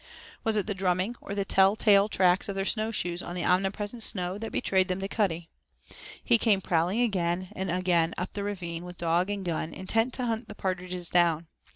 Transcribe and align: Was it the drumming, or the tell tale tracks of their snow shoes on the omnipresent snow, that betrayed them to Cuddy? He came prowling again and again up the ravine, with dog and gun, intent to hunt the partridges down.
Was 0.43 0.57
it 0.57 0.65
the 0.65 0.73
drumming, 0.73 1.15
or 1.21 1.35
the 1.35 1.45
tell 1.45 1.75
tale 1.75 2.09
tracks 2.09 2.49
of 2.49 2.55
their 2.55 2.65
snow 2.65 2.89
shoes 2.89 3.21
on 3.21 3.35
the 3.35 3.45
omnipresent 3.45 4.01
snow, 4.01 4.39
that 4.39 4.51
betrayed 4.51 4.87
them 4.87 4.99
to 4.99 5.07
Cuddy? 5.07 5.47
He 6.23 6.39
came 6.39 6.59
prowling 6.59 7.01
again 7.01 7.49
and 7.55 7.69
again 7.69 8.15
up 8.17 8.33
the 8.33 8.43
ravine, 8.43 8.83
with 8.83 8.97
dog 8.97 9.29
and 9.29 9.45
gun, 9.45 9.75
intent 9.75 10.13
to 10.15 10.25
hunt 10.25 10.47
the 10.47 10.55
partridges 10.55 11.07
down. 11.07 11.45